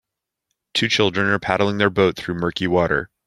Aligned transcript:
Two 0.73 0.89
children 0.89 1.27
are 1.27 1.37
paddling 1.37 1.77
their 1.77 1.91
boat 1.91 2.17
through 2.17 2.33
murky 2.33 2.65
water. 2.65 3.11